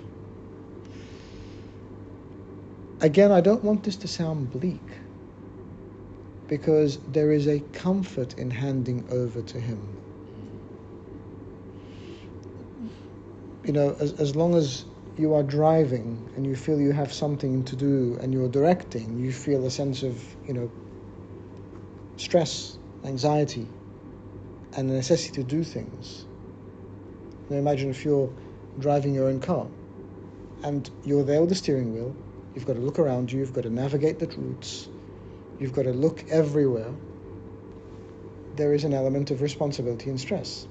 Again, 3.00 3.30
I 3.30 3.40
don't 3.40 3.62
want 3.62 3.84
this 3.84 3.96
to 3.96 4.08
sound 4.08 4.50
bleak 4.50 4.82
because 6.48 6.98
there 7.12 7.30
is 7.30 7.46
a 7.46 7.60
comfort 7.72 8.38
in 8.38 8.50
handing 8.50 9.06
over 9.10 9.42
to 9.42 9.60
Him. 9.60 9.80
You 13.64 13.72
know, 13.72 13.96
as, 14.00 14.14
as 14.14 14.34
long 14.34 14.54
as 14.54 14.84
you 15.18 15.34
are 15.34 15.42
driving 15.42 16.30
and 16.36 16.46
you 16.46 16.54
feel 16.54 16.80
you 16.80 16.92
have 16.92 17.12
something 17.12 17.64
to 17.64 17.76
do 17.76 18.18
and 18.20 18.32
you're 18.32 18.48
directing, 18.48 19.18
you 19.18 19.32
feel 19.32 19.64
a 19.66 19.70
sense 19.70 20.02
of, 20.02 20.22
you 20.46 20.54
know, 20.54 20.70
stress, 22.16 22.78
anxiety, 23.04 23.66
and 24.76 24.88
the 24.88 24.94
necessity 24.94 25.32
to 25.32 25.42
do 25.42 25.64
things. 25.64 26.24
Now 27.50 27.56
imagine 27.56 27.90
if 27.90 28.04
you're 28.04 28.32
driving 28.78 29.14
your 29.14 29.28
own 29.28 29.40
car 29.40 29.66
and 30.62 30.88
you're 31.04 31.24
there 31.24 31.40
with 31.40 31.48
the 31.48 31.56
steering 31.56 31.94
wheel, 31.94 32.14
you've 32.54 32.66
got 32.66 32.74
to 32.74 32.80
look 32.80 32.98
around 32.98 33.32
you, 33.32 33.40
you've 33.40 33.52
got 33.52 33.62
to 33.62 33.70
navigate 33.70 34.18
the 34.18 34.26
routes, 34.26 34.88
you've 35.58 35.72
got 35.72 35.84
to 35.84 35.92
look 35.92 36.24
everywhere. 36.30 36.92
There 38.56 38.74
is 38.74 38.84
an 38.84 38.92
element 38.92 39.30
of 39.30 39.40
responsibility 39.40 40.10
and 40.10 40.20
stress. 40.20 40.66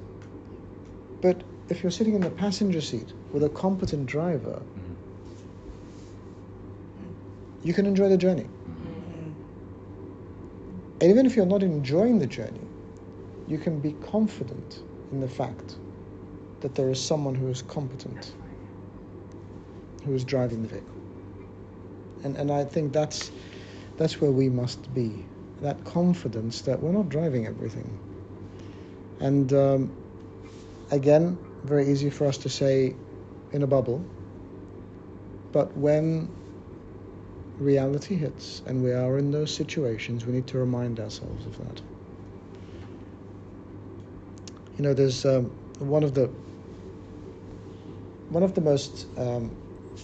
But 1.22 1.42
if 1.70 1.84
you're 1.84 1.92
sitting 1.92 2.16
in 2.16 2.22
the 2.22 2.30
passenger 2.30 2.82
seat 2.82 3.12
with 3.38 3.52
a 3.52 3.54
competent 3.54 4.08
driver, 4.08 4.60
mm-hmm. 4.64 4.94
you 7.64 7.72
can 7.72 7.86
enjoy 7.86 8.10
the 8.10 8.18
journey. 8.18 8.46
Mm-hmm. 8.46 9.32
And 11.02 11.12
even 11.12 11.28
if 11.28 11.36
you're 11.36 11.46
not 11.46 11.62
enjoying 11.62 12.18
the 12.18 12.26
journey, 12.26 12.68
you 13.48 13.60
can 13.60 13.80
be 13.80 13.92
confident 14.12 14.82
in 15.12 15.20
the 15.22 15.28
fact 15.28 15.76
that 16.62 16.74
there 16.74 16.90
is 16.90 17.00
someone 17.00 17.36
who 17.36 17.48
is 17.50 17.62
competent, 17.62 18.34
who 20.04 20.16
is 20.16 20.24
driving 20.24 20.64
the 20.64 20.70
vehicle. 20.70 20.96
And, 22.24 22.38
and 22.38 22.52
I 22.52 22.64
think 22.66 22.92
that's, 22.92 23.30
that's 23.98 24.20
where 24.20 24.32
we 24.32 24.50
must 24.50 24.92
be 24.96 25.24
that 25.62 25.84
confidence 25.84 26.62
that 26.62 26.82
we're 26.82 26.92
not 26.92 27.10
driving 27.10 27.46
everything. 27.46 28.00
And 29.20 29.54
um, 29.54 29.96
again, 30.90 31.38
very 31.66 31.88
easy 31.88 32.10
for 32.10 32.26
us 32.26 32.40
to 32.40 32.50
say 32.50 32.96
in 33.52 33.64
a 33.64 33.68
bubble, 33.68 34.04
but 35.52 35.76
when 35.78 36.30
reality 37.60 38.16
hits 38.16 38.62
and 38.66 38.84
we 38.84 38.92
are 38.92 39.18
in 39.18 39.32
those 39.32 39.54
situations, 39.54 40.26
we 40.26 40.34
need 40.34 40.48
to 40.48 40.58
remind 40.58 41.00
ourselves 41.00 41.46
of 41.46 41.58
that. 41.58 41.82
You 44.78 44.84
know, 44.84 44.94
there's 44.94 45.26
um, 45.26 45.46
one 45.80 46.04
of 46.04 46.14
the 46.14 46.30
one 48.30 48.44
of 48.44 48.54
the 48.54 48.62
most 48.62 49.08
um, 49.18 49.56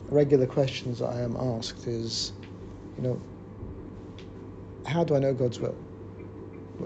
regular 0.10 0.48
questions 0.48 1.00
that 1.00 1.08
I 1.08 1.22
am 1.22 1.36
asked 1.36 1.86
is, 1.88 2.32
you 2.98 3.04
know, 3.04 3.22
how 4.86 5.04
do 5.04 5.16
I 5.16 5.20
know 5.20 5.34
God's 5.34 5.60
will? 5.60 5.76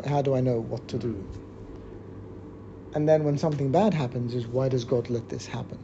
How 0.05 0.21
do 0.21 0.35
I 0.35 0.41
know 0.41 0.59
what 0.59 0.87
to 0.89 0.97
do? 0.97 1.23
And 2.93 3.07
then 3.07 3.23
when 3.23 3.37
something 3.37 3.71
bad 3.71 3.93
happens, 3.93 4.33
is 4.33 4.47
why 4.47 4.69
does 4.69 4.83
God 4.83 5.09
let 5.09 5.29
this 5.29 5.45
happen? 5.45 5.77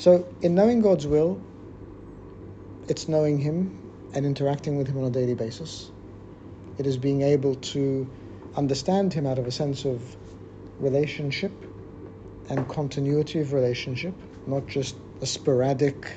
So, 0.00 0.26
in 0.40 0.54
knowing 0.54 0.80
God's 0.80 1.06
will, 1.06 1.38
it's 2.88 3.06
knowing 3.06 3.36
Him 3.36 3.78
and 4.14 4.24
interacting 4.24 4.78
with 4.78 4.88
Him 4.88 4.96
on 4.96 5.04
a 5.04 5.10
daily 5.10 5.34
basis. 5.34 5.90
It 6.78 6.86
is 6.86 6.96
being 6.96 7.20
able 7.20 7.56
to 7.56 8.08
understand 8.56 9.12
Him 9.12 9.26
out 9.26 9.38
of 9.38 9.46
a 9.46 9.50
sense 9.50 9.84
of 9.84 10.00
relationship 10.78 11.52
and 12.48 12.66
continuity 12.66 13.40
of 13.40 13.52
relationship, 13.52 14.14
not 14.46 14.66
just 14.66 14.96
a 15.20 15.26
sporadic, 15.26 16.10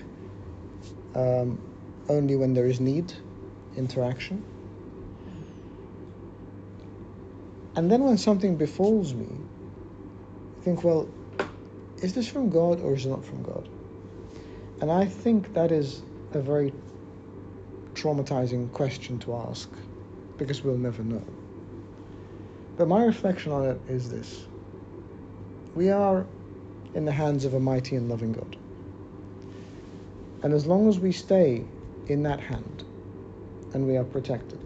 um, 1.14 1.60
only 2.08 2.38
when 2.38 2.54
there 2.54 2.68
is 2.68 2.80
need 2.80 3.12
interaction. 3.76 4.42
And 7.76 7.92
then 7.92 8.06
when 8.06 8.18
something 8.18 8.56
befalls 8.56 9.14
me, 9.14 9.28
I 9.28 10.64
think, 10.64 10.86
well, 10.86 11.10
is 12.02 12.14
this 12.14 12.30
from 12.30 12.50
God 12.50 12.80
or 12.80 12.94
is 12.94 13.06
it 13.06 13.10
not 13.10 13.26
from 13.26 13.44
God? 13.44 13.70
And 14.84 14.92
I 14.92 15.06
think 15.06 15.54
that 15.54 15.72
is 15.72 16.02
a 16.34 16.42
very 16.42 16.74
traumatizing 17.94 18.70
question 18.74 19.18
to 19.20 19.34
ask 19.34 19.70
because 20.36 20.62
we'll 20.62 20.76
never 20.76 21.02
know. 21.04 21.24
But 22.76 22.90
my 22.90 23.06
reflection 23.06 23.54
on 23.54 23.64
it 23.64 23.80
is 23.88 24.10
this 24.10 24.46
we 25.74 25.90
are 25.90 26.26
in 26.96 27.06
the 27.06 27.14
hands 27.14 27.46
of 27.46 27.54
a 27.54 27.62
mighty 27.62 27.96
and 27.96 28.10
loving 28.10 28.34
God. 28.34 28.58
And 30.44 30.54
as 30.54 30.66
long 30.66 30.90
as 30.90 31.00
we 31.00 31.14
stay 31.14 31.64
in 32.08 32.24
that 32.24 32.42
hand 32.42 32.84
and 33.74 33.88
we 33.88 33.96
are 33.96 34.04
protected, 34.04 34.60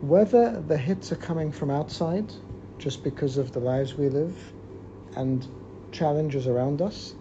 whether 0.00 0.62
the 0.62 0.78
hits 0.78 1.12
are 1.12 1.16
coming 1.16 1.52
from 1.52 1.70
outside 1.70 2.32
just 2.78 3.04
because 3.04 3.36
of 3.36 3.52
the 3.52 3.60
lives 3.60 3.96
we 3.96 4.08
live 4.08 4.34
and 5.14 5.46
challenges 5.92 6.46
around 6.46 6.80
us, 6.80 7.16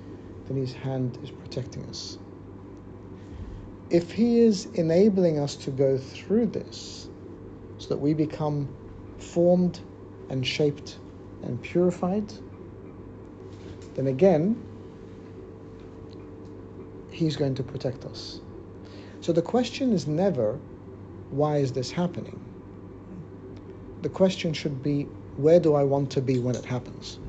then 0.48 0.58
His 0.58 0.74
hand 0.74 1.18
is 1.24 1.32
protecting 1.32 1.84
us. 1.86 2.18
If 3.90 4.12
He 4.12 4.40
is 4.40 4.66
enabling 4.74 5.40
us 5.40 5.56
to 5.58 5.72
go 5.72 5.98
through 5.98 6.48
this 6.48 7.10
so 7.78 7.90
that 7.90 7.98
we 7.98 8.14
become 8.14 8.68
formed 9.18 9.80
and 10.30 10.46
shaped 10.46 10.98
and 11.44 11.62
purified, 11.62 12.34
then 13.96 14.08
again, 14.08 14.62
He's 17.12 17.36
going 17.36 17.56
to 17.56 17.64
protect 17.64 18.06
us. 18.06 18.42
So 19.22 19.32
the 19.32 19.42
question 19.42 19.94
is 19.94 20.08
never, 20.08 20.60
why 21.30 21.58
is 21.58 21.72
this 21.72 21.92
happening? 21.92 22.40
The 24.02 24.10
question 24.10 24.52
should 24.54 24.84
be, 24.84 25.04
where 25.38 25.60
do 25.60 25.76
I 25.76 25.84
want 25.84 26.12
to 26.12 26.22
be 26.22 26.40
when 26.40 26.56
it 26.56 26.66
happens? 26.66 27.20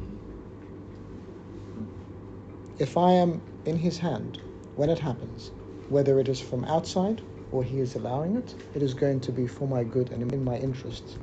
If 2.78 2.96
I 2.96 3.12
am 3.12 3.40
in 3.66 3.76
His 3.76 3.98
hand 3.98 4.40
when 4.76 4.90
it 4.90 4.98
happens, 4.98 5.50
whether 5.88 6.18
it 6.18 6.28
is 6.28 6.40
from 6.40 6.64
outside 6.64 7.22
or 7.52 7.62
He 7.62 7.80
is 7.80 7.94
allowing 7.94 8.36
it, 8.36 8.54
it 8.74 8.82
is 8.82 8.94
going 8.94 9.20
to 9.20 9.32
be 9.32 9.46
for 9.46 9.68
my 9.68 9.84
good 9.84 10.10
and 10.10 10.32
in 10.32 10.44
my 10.44 10.56
interest 10.56 11.18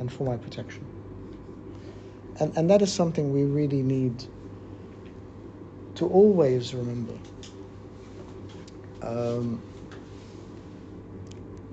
and 0.00 0.12
for 0.12 0.24
my 0.24 0.36
protection. 0.36 0.84
And, 2.40 2.56
and 2.56 2.70
that 2.70 2.82
is 2.82 2.92
something 2.92 3.32
we 3.32 3.44
really 3.44 3.82
need 3.82 4.24
to 5.96 6.08
always 6.08 6.74
remember. 6.74 7.14
Um, 9.02 9.62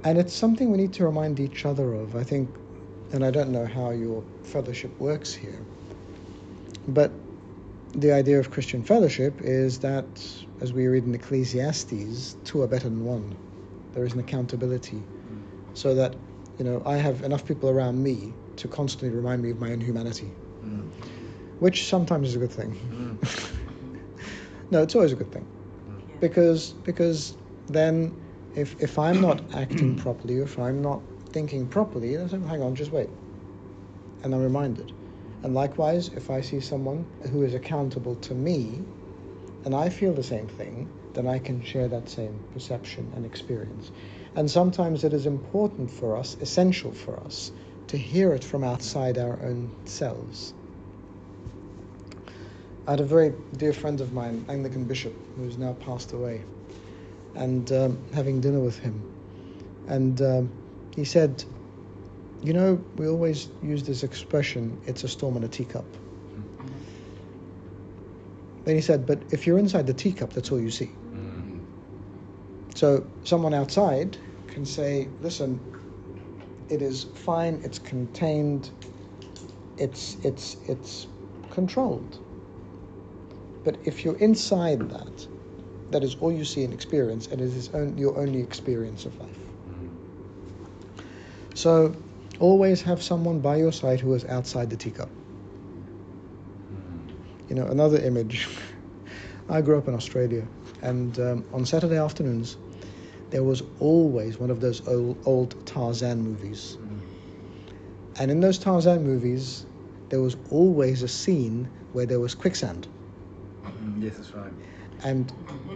and 0.04 0.18
it's 0.18 0.34
something 0.34 0.72
we 0.72 0.78
need 0.78 0.94
to 0.94 1.06
remind 1.06 1.40
each 1.40 1.66
other 1.66 1.94
of. 1.94 2.16
I 2.16 2.24
think, 2.24 2.50
and 3.12 3.26
I 3.26 3.32
don't 3.32 3.52
know 3.52 3.66
how 3.66 3.92
your 3.92 4.24
fellowship 4.44 4.92
works 5.00 5.34
here, 5.34 5.66
but 6.88 7.12
the 7.94 8.12
idea 8.12 8.40
of 8.40 8.52
Christian 8.52 8.84
fellowship 8.84 9.42
is 9.42 9.80
that, 9.80 10.06
as 10.62 10.74
we 10.74 10.88
read 10.88 11.06
in 11.06 11.16
Ecclesiastes, 11.16 12.36
two 12.44 12.62
are 12.62 12.68
better 12.68 12.90
than 12.90 13.04
one. 13.04 13.36
There 13.94 14.06
is 14.06 14.14
an 14.14 14.20
accountability, 14.20 15.02
so 15.74 15.96
that 15.96 16.16
you 16.58 16.66
know 16.66 16.84
I 16.86 16.98
have 16.98 17.24
enough 17.24 17.46
people 17.46 17.70
around 17.70 18.02
me 18.02 18.34
to 18.58 18.68
constantly 18.68 19.10
remind 19.10 19.42
me 19.42 19.52
of 19.52 19.60
my 19.60 19.72
own 19.72 19.82
humanity 19.82 20.32
mm. 20.64 20.90
which 21.60 21.88
sometimes 21.88 22.30
is 22.30 22.36
a 22.36 22.40
good 22.40 22.52
thing. 22.52 22.72
Mm. 23.22 23.52
no, 24.72 24.82
it's 24.82 24.96
always 24.96 25.12
a 25.12 25.16
good 25.16 25.32
thing, 25.32 25.46
yeah. 25.88 26.16
because 26.20 26.72
because 26.84 27.36
then 27.68 28.16
if 28.56 28.82
if 28.82 28.98
I'm 29.00 29.22
not 29.22 29.42
acting 29.54 29.96
properly, 29.96 30.38
if 30.38 30.58
I'm 30.60 30.82
not 30.82 31.02
thinking 31.30 31.68
properly, 31.68 32.16
then 32.16 32.44
hang 32.44 32.62
on, 32.62 32.76
just 32.76 32.92
wait, 32.92 33.10
and 34.24 34.34
I'm 34.34 34.44
reminded. 34.44 34.92
And 35.44 35.54
likewise, 35.54 36.10
if 36.10 36.30
I 36.30 36.42
see 36.42 36.60
someone 36.60 37.06
who 37.32 37.44
is 37.44 37.54
accountable 37.54 38.16
to 38.16 38.34
me, 38.34 38.84
and 39.66 39.74
I 39.74 39.90
feel 39.90 40.14
the 40.14 40.24
same 40.24 40.48
thing, 40.48 40.90
then 41.14 41.28
I 41.28 41.40
can 41.40 41.64
share 41.64 41.88
that 41.88 42.10
same 42.10 42.40
perception 42.54 43.12
and 43.16 43.26
experience. 43.26 43.92
And 44.36 44.50
sometimes 44.50 45.04
it 45.04 45.14
is 45.14 45.26
important 45.26 45.90
for 45.90 46.18
us, 46.18 46.38
essential 46.42 46.92
for 46.92 47.18
us, 47.20 47.52
to 47.88 47.98
hear 47.98 48.34
it 48.34 48.44
from 48.44 48.64
outside 48.64 49.18
our 49.18 49.40
own 49.42 49.72
selves. 49.86 50.54
I 52.88 52.92
had 52.92 53.00
a 53.00 53.06
very 53.06 53.34
dear 53.58 53.74
friend 53.74 54.02
of 54.02 54.14
mine, 54.14 54.46
Anglican 54.50 54.86
bishop, 54.86 55.14
who's 55.38 55.58
now 55.58 55.74
passed 55.74 56.14
away, 56.14 56.44
and 57.36 57.72
um, 57.72 57.98
having 58.14 58.42
dinner 58.42 58.60
with 58.60 58.80
him, 58.80 59.04
and 59.88 60.22
um, 60.22 60.52
he 60.96 61.06
said, 61.06 61.44
You 62.42 62.54
know, 62.54 62.84
we 62.96 63.08
always 63.08 63.50
use 63.62 63.84
this 63.84 64.04
expression, 64.04 64.80
it's 64.86 65.04
a 65.04 65.08
storm 65.08 65.36
in 65.38 65.44
a 65.44 65.48
teacup. 65.48 65.86
Then 68.64 68.76
he 68.76 68.82
said, 68.82 69.06
but 69.06 69.22
if 69.32 69.46
you're 69.46 69.60
inside 69.60 69.88
the 69.88 69.94
teacup, 69.94 70.32
that's 70.32 70.52
all 70.52 70.60
you 70.60 70.72
see. 70.72 70.92
So 72.76 73.06
someone 73.24 73.54
outside 73.54 74.18
can 74.48 74.66
say, 74.66 75.10
listen, 75.22 75.60
it 76.70 76.82
is 76.82 77.06
fine, 77.14 77.60
it's 77.64 77.80
contained, 77.80 78.70
it's 79.78 80.18
it's 80.24 80.58
it's 80.68 81.08
controlled. 81.50 82.20
But 83.64 83.78
if 83.84 84.06
you're 84.06 84.18
inside 84.18 84.90
that, 84.90 85.28
that 85.92 86.04
is 86.04 86.16
all 86.22 86.32
you 86.32 86.46
see 86.46 86.64
and 86.64 86.74
experience, 86.74 87.28
and 87.28 87.42
it 87.42 87.46
is 87.46 87.74
on, 87.74 87.98
your 87.98 88.18
only 88.18 88.40
experience 88.40 89.06
of 89.06 89.20
life. 89.20 89.30
So 91.54 91.94
always 92.40 92.82
have 92.82 93.02
someone 93.02 93.40
by 93.40 93.58
your 93.58 93.72
side 93.72 94.00
who 94.00 94.14
is 94.14 94.26
outside 94.26 94.70
the 94.70 94.78
teacup. 94.78 95.10
You 97.50 97.56
know, 97.56 97.66
another 97.68 97.98
image. 97.98 98.48
I 99.50 99.62
grew 99.62 99.78
up 99.78 99.88
in 99.88 99.96
Australia, 99.96 100.46
and 100.82 101.20
um, 101.20 101.46
on 101.54 101.66
Saturday 101.66 101.98
afternoons, 101.98 102.58
there 103.32 103.44
was 103.44 103.64
always 103.80 104.38
one 104.38 104.52
of 104.52 104.62
those 104.62 104.88
old, 104.88 105.18
old 105.26 105.66
Tarzan 105.66 106.22
movies. 106.22 106.78
And 108.20 108.30
in 108.30 108.42
those 108.42 108.60
Tarzan 108.60 109.04
movies, 109.04 109.66
there 110.10 110.22
was 110.22 110.36
always 110.52 111.04
a 111.04 111.08
scene 111.08 111.68
where 111.94 112.06
there 112.06 112.20
was 112.20 112.36
quicksand. 112.36 112.88
Mm. 113.64 114.04
Yes, 114.04 114.18
that's 114.18 114.34
right. 114.34 114.52
And 115.04 115.32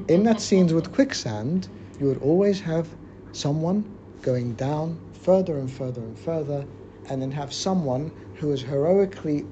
in 0.09 0.23
that 0.23 0.41
scenes 0.41 0.73
with 0.73 0.91
quicksand, 0.93 1.69
you 1.99 2.07
would 2.07 2.21
always 2.21 2.59
have 2.61 2.87
someone 3.31 3.85
going 4.21 4.53
down 4.53 4.99
further 5.23 5.57
and 5.57 5.71
further 5.71 6.01
and 6.01 6.17
further, 6.19 6.65
and 7.09 7.21
then 7.21 7.31
have 7.31 7.53
someone 7.53 8.11
who 8.35 8.51
is 8.51 8.61
heroically 8.61 9.45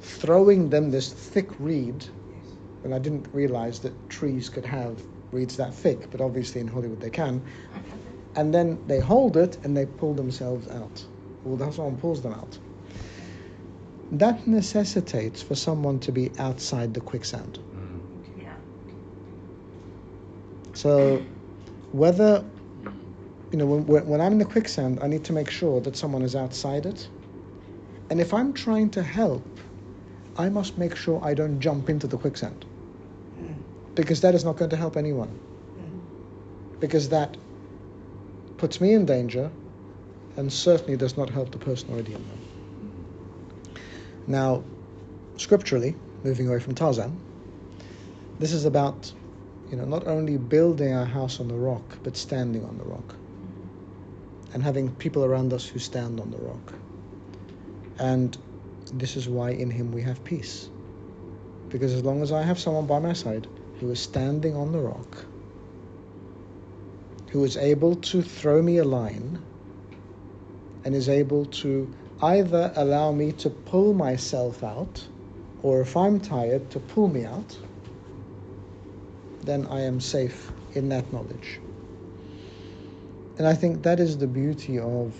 throwing 0.00 0.70
them 0.70 0.90
this 0.90 1.12
thick 1.12 1.48
reed. 1.58 2.04
And 2.84 2.94
I 2.94 2.98
didn't 2.98 3.26
realize 3.32 3.80
that 3.80 3.92
trees 4.08 4.48
could 4.48 4.64
have 4.64 5.02
reeds 5.32 5.56
that 5.56 5.74
thick, 5.74 6.10
but 6.10 6.20
obviously 6.20 6.60
in 6.60 6.68
Hollywood 6.68 7.00
they 7.00 7.10
can. 7.10 7.42
And 8.36 8.54
then 8.54 8.78
they 8.86 9.00
hold 9.00 9.36
it 9.36 9.58
and 9.64 9.76
they 9.76 9.86
pull 9.86 10.14
themselves 10.14 10.68
out. 10.68 11.04
Well, 11.44 11.56
that's 11.56 11.76
someone 11.76 11.96
pulls 11.96 12.22
them 12.22 12.32
out. 12.32 12.58
That 14.12 14.46
necessitates 14.46 15.42
for 15.42 15.54
someone 15.54 15.98
to 16.00 16.12
be 16.12 16.30
outside 16.38 16.94
the 16.94 17.00
quicksand. 17.00 17.58
Mm. 17.74 18.42
Yeah. 18.42 18.54
So, 20.72 21.22
whether 21.92 22.44
you 23.50 23.58
know 23.58 23.66
when, 23.66 24.06
when 24.06 24.20
I'm 24.20 24.32
in 24.32 24.38
the 24.38 24.44
quicksand, 24.44 24.98
I 25.02 25.06
need 25.06 25.24
to 25.24 25.32
make 25.32 25.50
sure 25.50 25.80
that 25.80 25.96
someone 25.96 26.22
is 26.22 26.34
outside 26.36 26.86
it. 26.86 27.08
And 28.10 28.20
if 28.20 28.32
I'm 28.32 28.52
trying 28.52 28.90
to 28.90 29.02
help, 29.02 29.46
I 30.36 30.48
must 30.48 30.78
make 30.78 30.96
sure 30.96 31.20
I 31.22 31.34
don't 31.34 31.60
jump 31.60 31.90
into 31.90 32.06
the 32.06 32.16
quicksand 32.16 32.64
because 33.98 34.20
that 34.20 34.32
is 34.32 34.44
not 34.44 34.56
going 34.56 34.70
to 34.70 34.76
help 34.76 34.96
anyone. 34.96 35.28
Because 36.78 37.08
that 37.08 37.36
puts 38.56 38.80
me 38.80 38.92
in 38.92 39.04
danger, 39.04 39.50
and 40.36 40.52
certainly 40.52 40.96
does 40.96 41.16
not 41.16 41.28
help 41.28 41.50
the 41.50 41.58
person 41.58 41.90
already 41.90 42.14
in 42.14 42.24
there. 42.28 43.82
Now, 44.28 44.62
scripturally, 45.36 45.96
moving 46.22 46.46
away 46.48 46.60
from 46.60 46.76
Tarzan, 46.76 47.18
this 48.38 48.52
is 48.52 48.64
about, 48.64 49.12
you 49.68 49.76
know, 49.76 49.84
not 49.84 50.06
only 50.06 50.36
building 50.36 50.92
our 50.94 51.04
house 51.04 51.40
on 51.40 51.48
the 51.48 51.56
rock, 51.56 51.98
but 52.04 52.16
standing 52.16 52.64
on 52.64 52.78
the 52.78 52.84
rock. 52.84 53.16
And 54.54 54.62
having 54.62 54.90
people 54.94 55.24
around 55.24 55.52
us 55.52 55.66
who 55.66 55.78
stand 55.78 56.20
on 56.20 56.30
the 56.30 56.38
rock. 56.38 56.74
And 57.98 58.36
this 58.92 59.16
is 59.16 59.28
why 59.28 59.50
in 59.50 59.70
Him 59.70 59.92
we 59.92 60.02
have 60.02 60.22
peace. 60.24 60.70
Because 61.68 61.92
as 61.92 62.02
long 62.02 62.22
as 62.22 62.32
I 62.32 62.42
have 62.42 62.58
someone 62.58 62.86
by 62.86 62.98
my 62.98 63.12
side 63.12 63.46
who 63.78 63.90
is 63.90 64.00
standing 64.00 64.56
on 64.56 64.72
the 64.72 64.78
rock, 64.78 65.24
who 67.30 67.44
is 67.44 67.56
able 67.56 67.96
to 67.96 68.22
throw 68.22 68.62
me 68.62 68.78
a 68.78 68.84
line, 68.84 69.42
and 70.84 70.94
is 70.94 71.08
able 71.08 71.44
to 71.44 71.92
either 72.22 72.72
allow 72.76 73.12
me 73.12 73.32
to 73.32 73.50
pull 73.50 73.92
myself 73.92 74.64
out, 74.64 75.06
or 75.62 75.80
if 75.80 75.96
I'm 75.96 76.20
tired, 76.20 76.70
to 76.70 76.80
pull 76.80 77.08
me 77.08 77.24
out, 77.24 77.58
then 79.42 79.66
I 79.66 79.82
am 79.82 80.00
safe 80.00 80.50
in 80.72 80.88
that 80.88 81.12
knowledge. 81.12 81.60
And 83.38 83.46
I 83.46 83.54
think 83.54 83.84
that 83.84 84.00
is 84.00 84.18
the 84.18 84.26
beauty 84.26 84.80
of 84.80 85.14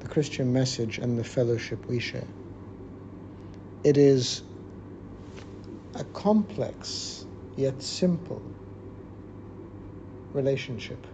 the 0.00 0.08
Christian 0.08 0.50
message 0.50 0.96
and 0.96 1.18
the 1.18 1.24
fellowship 1.24 1.84
we 1.86 1.98
share. 1.98 2.26
It 3.84 3.98
is 3.98 4.42
a 5.94 6.04
complex 6.04 7.26
yet 7.54 7.82
simple 7.82 8.40
relationship 10.32 11.06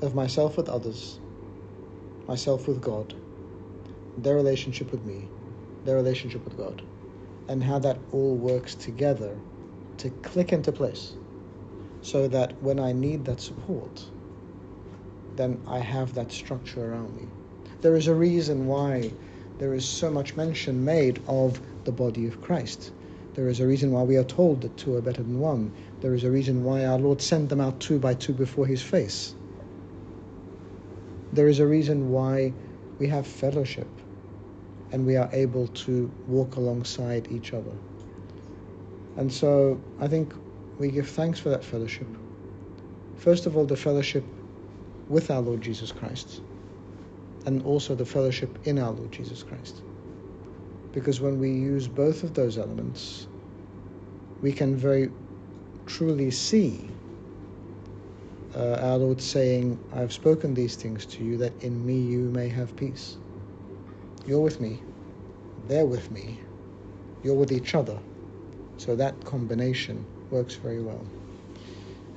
of 0.00 0.16
myself 0.16 0.56
with 0.56 0.68
others, 0.68 1.20
myself 2.26 2.66
with 2.66 2.80
God, 2.80 3.14
their 4.18 4.34
relationship 4.34 4.90
with 4.90 5.04
me, 5.04 5.28
their 5.84 5.94
relationship 5.94 6.44
with 6.44 6.56
God, 6.56 6.82
and 7.48 7.62
how 7.62 7.78
that 7.78 7.98
all 8.10 8.34
works 8.34 8.74
together 8.74 9.38
to 9.98 10.10
click 10.10 10.52
into 10.52 10.72
place 10.72 11.14
so 12.00 12.26
that 12.26 12.60
when 12.60 12.80
I 12.80 12.90
need 12.90 13.24
that 13.26 13.40
support, 13.40 14.04
then 15.36 15.60
I 15.66 15.78
have 15.78 16.14
that 16.14 16.32
structure 16.32 16.92
around 16.92 17.16
me. 17.16 17.26
There 17.80 17.96
is 17.96 18.06
a 18.06 18.14
reason 18.14 18.66
why 18.66 19.12
there 19.58 19.74
is 19.74 19.88
so 19.88 20.10
much 20.10 20.36
mention 20.36 20.84
made 20.84 21.20
of 21.26 21.60
the 21.84 21.92
body 21.92 22.26
of 22.26 22.40
Christ. 22.40 22.92
There 23.34 23.48
is 23.48 23.60
a 23.60 23.66
reason 23.66 23.92
why 23.92 24.02
we 24.02 24.16
are 24.16 24.24
told 24.24 24.60
that 24.60 24.76
two 24.76 24.96
are 24.96 25.00
better 25.00 25.22
than 25.22 25.40
one. 25.40 25.72
There 26.00 26.14
is 26.14 26.24
a 26.24 26.30
reason 26.30 26.64
why 26.64 26.84
our 26.84 26.98
Lord 26.98 27.22
sent 27.22 27.48
them 27.48 27.60
out 27.60 27.80
two 27.80 27.98
by 27.98 28.14
two 28.14 28.32
before 28.32 28.66
his 28.66 28.82
face. 28.82 29.34
There 31.32 31.48
is 31.48 31.60
a 31.60 31.66
reason 31.66 32.10
why 32.10 32.52
we 32.98 33.06
have 33.08 33.26
fellowship 33.26 33.88
and 34.90 35.06
we 35.06 35.16
are 35.16 35.30
able 35.32 35.66
to 35.68 36.10
walk 36.28 36.56
alongside 36.56 37.32
each 37.32 37.54
other. 37.54 37.72
And 39.16 39.32
so 39.32 39.80
I 39.98 40.08
think 40.08 40.34
we 40.78 40.90
give 40.90 41.08
thanks 41.08 41.40
for 41.40 41.48
that 41.48 41.64
fellowship. 41.64 42.06
First 43.16 43.46
of 43.46 43.56
all, 43.56 43.64
the 43.64 43.76
fellowship 43.76 44.24
with 45.08 45.30
our 45.30 45.40
Lord 45.40 45.60
Jesus 45.60 45.92
Christ, 45.92 46.40
and 47.46 47.64
also 47.64 47.94
the 47.94 48.06
fellowship 48.06 48.66
in 48.66 48.78
our 48.78 48.90
Lord 48.90 49.12
Jesus 49.12 49.42
Christ. 49.42 49.82
Because 50.92 51.20
when 51.20 51.38
we 51.38 51.50
use 51.50 51.88
both 51.88 52.22
of 52.22 52.34
those 52.34 52.58
elements, 52.58 53.26
we 54.42 54.52
can 54.52 54.76
very 54.76 55.10
truly 55.86 56.30
see 56.30 56.88
uh, 58.54 58.74
our 58.82 58.98
Lord 58.98 59.20
saying, 59.20 59.78
I 59.92 60.00
have 60.00 60.12
spoken 60.12 60.54
these 60.54 60.76
things 60.76 61.06
to 61.06 61.24
you 61.24 61.38
that 61.38 61.62
in 61.62 61.84
me 61.86 61.98
you 61.98 62.30
may 62.30 62.48
have 62.48 62.76
peace. 62.76 63.16
You're 64.26 64.40
with 64.40 64.60
me, 64.60 64.82
they're 65.68 65.86
with 65.86 66.10
me, 66.10 66.38
you're 67.22 67.34
with 67.34 67.50
each 67.50 67.74
other. 67.74 67.98
So 68.76 68.94
that 68.96 69.24
combination 69.24 70.04
works 70.30 70.54
very 70.54 70.82
well. 70.82 71.04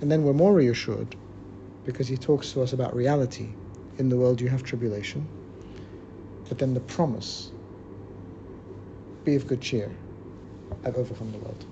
And 0.02 0.12
then 0.12 0.24
we're 0.24 0.34
more 0.34 0.54
reassured 0.54 1.16
because 1.86 2.08
he 2.08 2.18
talks 2.18 2.52
to 2.54 2.62
us 2.62 2.74
about 2.74 2.96
reality. 2.96 3.50
In 3.98 4.10
the 4.10 4.18
world 4.18 4.42
you 4.42 4.50
have 4.50 4.64
tribulation, 4.64 5.26
but 6.50 6.58
then 6.58 6.74
the 6.74 6.82
promise 6.82 7.52
be 9.24 9.36
of 9.36 9.48
good 9.48 9.62
cheer. 9.62 9.96
I've 10.84 10.98
overcome 10.98 11.32
the 11.32 11.38
world. 11.38 11.66